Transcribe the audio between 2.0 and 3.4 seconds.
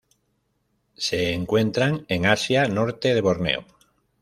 en Asia: norte de